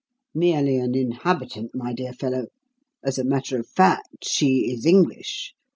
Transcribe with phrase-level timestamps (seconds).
[0.33, 2.47] "Merely an inhabitant, my dear fellow.
[3.03, 5.53] As a matter of fact, she is English.